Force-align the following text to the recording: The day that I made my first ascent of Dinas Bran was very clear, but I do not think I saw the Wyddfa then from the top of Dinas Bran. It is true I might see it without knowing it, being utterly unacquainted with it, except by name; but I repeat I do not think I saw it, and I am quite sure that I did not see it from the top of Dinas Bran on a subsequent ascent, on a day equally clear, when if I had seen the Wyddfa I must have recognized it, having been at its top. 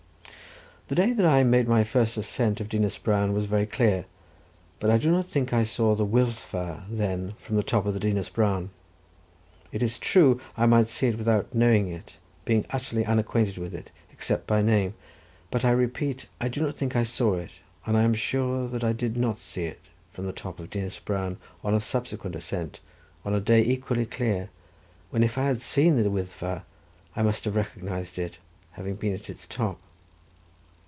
The 0.87 0.95
day 0.95 1.13
that 1.13 1.25
I 1.25 1.43
made 1.45 1.69
my 1.69 1.85
first 1.85 2.17
ascent 2.17 2.59
of 2.59 2.67
Dinas 2.67 2.97
Bran 2.97 3.31
was 3.31 3.45
very 3.45 3.65
clear, 3.65 4.03
but 4.81 4.89
I 4.89 4.97
do 4.97 5.09
not 5.09 5.27
think 5.29 5.53
I 5.53 5.63
saw 5.63 5.95
the 5.95 6.05
Wyddfa 6.05 6.83
then 6.89 7.31
from 7.39 7.55
the 7.55 7.63
top 7.63 7.85
of 7.85 7.97
Dinas 7.97 8.27
Bran. 8.27 8.71
It 9.71 9.81
is 9.81 9.97
true 9.97 10.41
I 10.57 10.65
might 10.65 10.89
see 10.89 11.07
it 11.07 11.17
without 11.17 11.55
knowing 11.55 11.87
it, 11.87 12.15
being 12.43 12.65
utterly 12.71 13.05
unacquainted 13.05 13.57
with 13.57 13.73
it, 13.73 13.89
except 14.11 14.45
by 14.45 14.61
name; 14.61 14.93
but 15.49 15.63
I 15.63 15.71
repeat 15.71 16.25
I 16.41 16.49
do 16.49 16.59
not 16.61 16.75
think 16.75 16.93
I 16.93 17.05
saw 17.05 17.35
it, 17.37 17.51
and 17.85 17.95
I 17.95 18.01
am 18.03 18.11
quite 18.11 18.19
sure 18.19 18.67
that 18.67 18.83
I 18.83 18.91
did 18.91 19.15
not 19.15 19.39
see 19.39 19.63
it 19.63 19.79
from 20.11 20.25
the 20.25 20.33
top 20.33 20.59
of 20.59 20.71
Dinas 20.71 20.99
Bran 20.99 21.37
on 21.63 21.73
a 21.73 21.79
subsequent 21.79 22.35
ascent, 22.35 22.81
on 23.23 23.33
a 23.33 23.39
day 23.39 23.63
equally 23.63 24.05
clear, 24.05 24.49
when 25.09 25.23
if 25.23 25.37
I 25.37 25.45
had 25.45 25.61
seen 25.61 25.95
the 26.03 26.09
Wyddfa 26.09 26.63
I 27.15 27.21
must 27.23 27.45
have 27.45 27.55
recognized 27.55 28.19
it, 28.19 28.39
having 28.71 28.95
been 28.95 29.13
at 29.13 29.29
its 29.29 29.47
top. 29.47 29.79